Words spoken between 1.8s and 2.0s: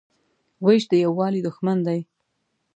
دی.